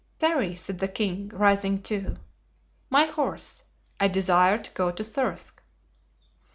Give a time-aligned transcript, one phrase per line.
[0.17, 2.17] "Parry," said the king, rising too,
[2.89, 3.63] "my horse;
[3.99, 5.61] I desire to go to Thirsk."